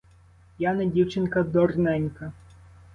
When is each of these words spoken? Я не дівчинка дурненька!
Я 0.57 0.73
не 0.73 0.85
дівчинка 0.85 1.43
дурненька! 1.43 2.31